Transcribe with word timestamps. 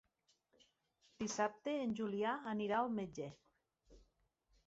Dissabte 1.23 1.75
en 1.81 1.93
Julià 2.01 2.33
anirà 2.53 2.79
al 2.85 2.91
metge. 3.01 3.27